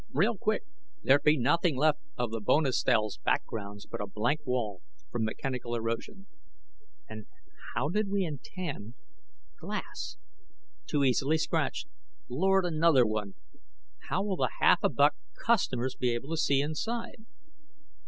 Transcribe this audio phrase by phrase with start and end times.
[0.13, 0.63] Real quick,
[1.03, 4.81] there'd be nothing left of the Bonestell's backgrounds but a blank wall,
[5.11, 6.25] from mechanical erosion.
[7.07, 7.27] And
[7.75, 8.95] how did we intend?
[9.59, 10.17] Glass
[10.87, 11.87] Too easily scratched.
[12.27, 13.35] Lord, another one:
[14.09, 17.23] how will the half a buck customers be able to see inside?